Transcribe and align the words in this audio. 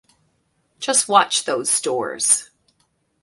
Just 0.79 1.07
watch 1.07 1.43
those 1.43 1.79
doors! 1.79 2.49